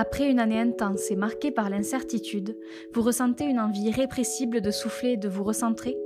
[0.00, 2.56] Après une année intense et marquée par l'incertitude,
[2.94, 5.98] vous ressentez une envie irrépressible de souffler et de vous recentrer?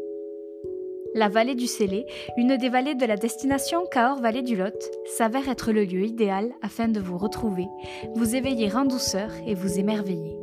[1.15, 2.07] La vallée du Célé,
[2.39, 6.89] une des vallées de la destination Cahors-Vallée du Lot, s'avère être le lieu idéal afin
[6.89, 7.67] de vous retrouver,
[8.15, 10.39] vous éveiller en douceur et vous émerveiller.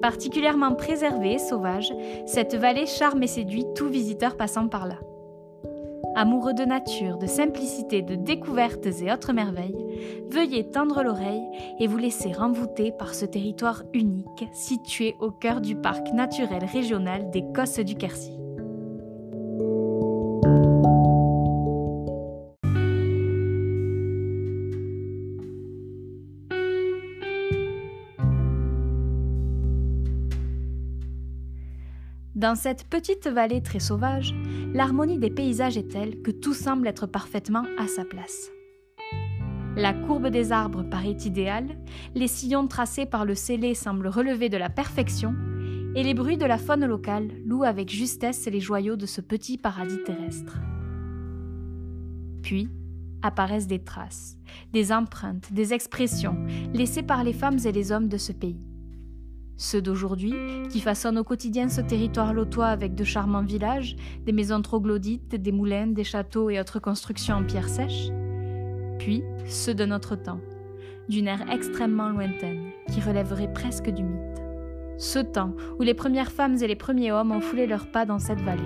[0.00, 1.92] Particulièrement préservée et sauvage,
[2.24, 4.98] cette vallée charme et séduit tout visiteur passant par là.
[6.14, 9.86] Amoureux de nature, de simplicité, de découvertes et autres merveilles,
[10.30, 11.44] veuillez tendre l'oreille
[11.78, 17.30] et vous laisser envoûter par ce territoire unique situé au cœur du parc naturel régional
[17.30, 18.38] des Cosses du Quercy.
[32.38, 34.32] Dans cette petite vallée très sauvage,
[34.72, 38.52] l'harmonie des paysages est telle que tout semble être parfaitement à sa place.
[39.74, 41.66] La courbe des arbres paraît idéale,
[42.14, 45.34] les sillons tracés par le scellé semblent relever de la perfection,
[45.96, 49.58] et les bruits de la faune locale louent avec justesse les joyaux de ce petit
[49.58, 50.60] paradis terrestre.
[52.44, 52.68] Puis
[53.20, 54.38] apparaissent des traces,
[54.72, 56.36] des empreintes, des expressions
[56.72, 58.60] laissées par les femmes et les hommes de ce pays
[59.58, 60.32] ceux d'aujourd'hui,
[60.70, 65.52] qui façonnent au quotidien ce territoire lotois avec de charmants villages, des maisons troglodytes, des
[65.52, 68.08] moulins, des châteaux et autres constructions en pierre sèche,
[68.98, 70.40] puis ceux de notre temps,
[71.08, 74.42] d'une ère extrêmement lointaine, qui relèverait presque du mythe.
[74.96, 78.18] Ce temps où les premières femmes et les premiers hommes ont foulé leurs pas dans
[78.18, 78.62] cette vallée.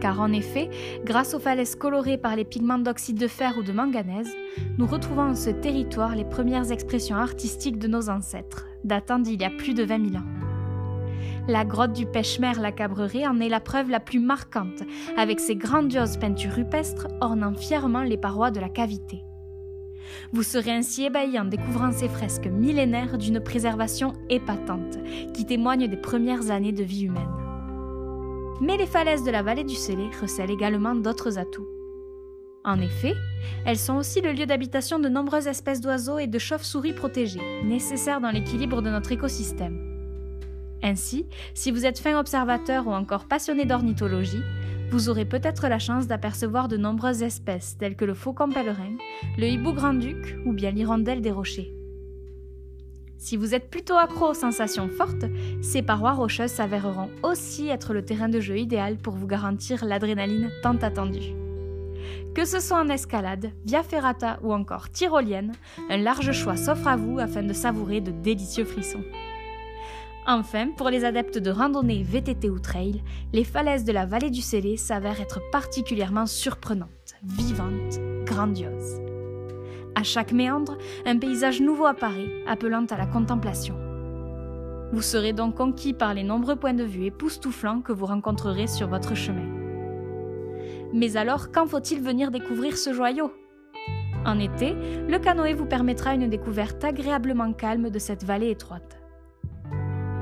[0.00, 0.70] Car en effet,
[1.04, 4.32] grâce aux falaises colorées par les pigments d'oxyde de fer ou de manganèse,
[4.76, 9.44] nous retrouvons en ce territoire les premières expressions artistiques de nos ancêtres, datant d'il y
[9.44, 10.26] a plus de 20 000 ans.
[11.48, 14.82] La grotte du Pêche-Mer la Cabrerie en est la preuve la plus marquante,
[15.16, 19.22] avec ses grandioses peintures rupestres ornant fièrement les parois de la cavité.
[20.32, 24.98] Vous serez ainsi ébahi en découvrant ces fresques millénaires d'une préservation épatante,
[25.32, 27.28] qui témoignent des premières années de vie humaine.
[28.60, 31.77] Mais les falaises de la vallée du Célé recèlent également d'autres atouts.
[32.68, 33.14] En effet,
[33.64, 38.20] elles sont aussi le lieu d'habitation de nombreuses espèces d'oiseaux et de chauves-souris protégées, nécessaires
[38.20, 39.78] dans l'équilibre de notre écosystème.
[40.82, 41.24] Ainsi,
[41.54, 44.42] si vous êtes fin observateur ou encore passionné d'ornithologie,
[44.90, 48.98] vous aurez peut-être la chance d'apercevoir de nombreuses espèces telles que le faucon pèlerin,
[49.38, 51.72] le hibou grand-duc ou bien l'hirondelle des rochers.
[53.16, 55.24] Si vous êtes plutôt accro aux sensations fortes,
[55.62, 60.50] ces parois rocheuses s'avéreront aussi être le terrain de jeu idéal pour vous garantir l'adrénaline
[60.62, 61.32] tant attendue.
[62.34, 65.52] Que ce soit en escalade, via ferrata ou encore tyrolienne,
[65.90, 69.04] un large choix s'offre à vous afin de savourer de délicieux frissons.
[70.26, 74.42] Enfin, pour les adeptes de randonnée, VTT ou trail, les falaises de la vallée du
[74.42, 79.00] Célé s'avèrent être particulièrement surprenantes, vivantes, grandioses.
[79.94, 80.76] À chaque méandre,
[81.06, 83.74] un paysage nouveau apparaît, appelant à la contemplation.
[84.92, 88.86] Vous serez donc conquis par les nombreux points de vue époustouflants que vous rencontrerez sur
[88.86, 89.47] votre chemin.
[90.92, 93.32] Mais alors, quand faut-il venir découvrir ce joyau?
[94.24, 98.98] En été, le canoë vous permettra une découverte agréablement calme de cette vallée étroite.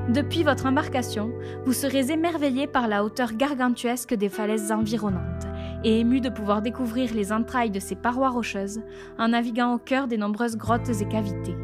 [0.09, 1.33] Depuis votre embarcation,
[1.65, 5.47] vous serez émerveillé par la hauteur gargantuesque des falaises environnantes
[5.83, 8.81] et ému de pouvoir découvrir les entrailles de ces parois rocheuses
[9.19, 11.55] en naviguant au cœur des nombreuses grottes et cavités.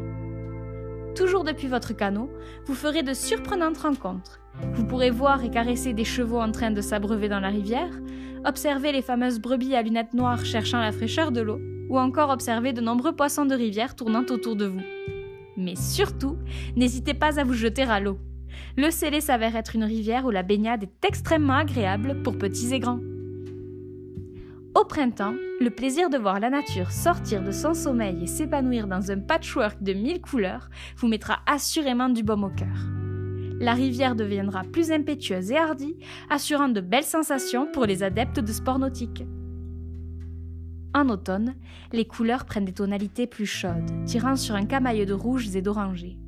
[1.14, 2.28] Toujours depuis votre canot,
[2.66, 4.40] vous ferez de surprenantes rencontres.
[4.72, 7.90] Vous pourrez voir et caresser des chevaux en train de s'abreuver dans la rivière,
[8.44, 12.72] observer les fameuses brebis à lunettes noires cherchant la fraîcheur de l'eau, ou encore observer
[12.72, 14.82] de nombreux poissons de rivière tournant autour de vous.
[15.56, 16.36] Mais surtout,
[16.74, 18.18] n'hésitez pas à vous jeter à l'eau.
[18.76, 22.80] Le Célé s'avère être une rivière où la baignade est extrêmement agréable pour petits et
[22.80, 23.00] grands.
[24.76, 29.12] Au printemps, le plaisir de voir la nature sortir de son sommeil et s'épanouir dans
[29.12, 32.88] un patchwork de mille couleurs vous mettra assurément du baume au cœur.
[33.60, 35.96] La rivière deviendra plus impétueuse et hardie,
[36.28, 39.24] assurant de belles sensations pour les adeptes de sport nautique.
[40.92, 41.54] En automne,
[41.92, 46.18] les couleurs prennent des tonalités plus chaudes, tirant sur un camailleux de rouges et d'orangés.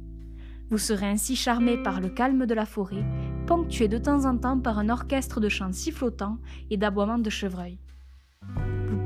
[0.71, 3.05] Vous serez ainsi charmé par le calme de la forêt,
[3.49, 6.39] ponctué de temps en temps par un orchestre de chants sifflotants
[6.71, 7.81] et d'aboiements de chevreuils.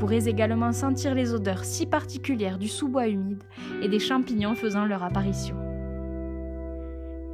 [0.01, 3.43] Pourrez également sentir les odeurs si particulières du sous-bois humide
[3.83, 5.55] et des champignons faisant leur apparition.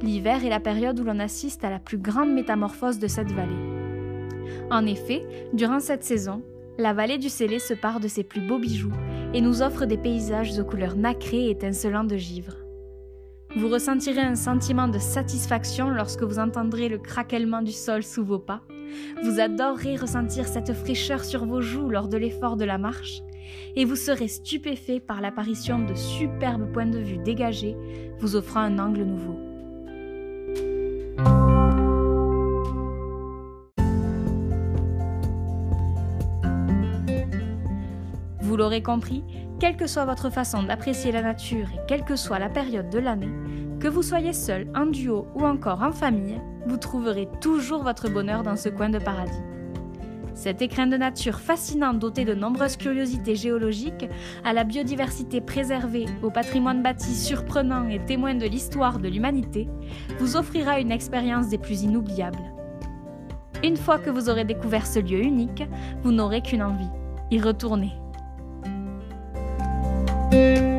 [0.01, 3.55] L'hiver est la période où l'on assiste à la plus grande métamorphose de cette vallée.
[4.69, 6.43] En effet, durant cette saison,
[6.77, 8.91] la vallée du Célé se part de ses plus beaux bijoux
[9.33, 12.66] et nous offre des paysages aux couleurs nacrées et étincelants de givre.
[13.57, 18.37] Vous ressentirez un sentiment de satisfaction lorsque vous entendrez le craquellement du sol sous vos
[18.37, 18.61] pas.
[19.23, 23.23] Vous adorerez ressentir cette fraîcheur sur vos joues lors de l'effort de la marche.
[23.75, 27.75] Et vous serez stupéfait par l'apparition de superbes points de vue dégagés
[28.19, 29.39] vous offrant un angle nouveau.
[38.39, 39.23] Vous l'aurez compris,
[39.59, 42.99] quelle que soit votre façon d'apprécier la nature et quelle que soit la période de
[42.99, 43.31] l'année,
[43.79, 48.43] que vous soyez seul, en duo ou encore en famille, vous trouverez toujours votre bonheur
[48.43, 49.41] dans ce coin de paradis.
[50.35, 54.07] Cet écrin de nature fascinant doté de nombreuses curiosités géologiques,
[54.43, 59.67] à la biodiversité préservée, au patrimoine bâti surprenant et témoin de l'histoire de l'humanité,
[60.19, 62.53] vous offrira une expérience des plus inoubliables.
[63.63, 65.63] Une fois que vous aurez découvert ce lieu unique,
[66.03, 66.89] vous n'aurez qu'une envie,
[67.31, 67.93] y retourner.
[70.31, 70.76] Música